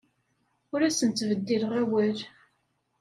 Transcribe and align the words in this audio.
Ur 0.73 0.81
asen-ttbeddileɣ 0.81 1.71
awal. 1.81 2.17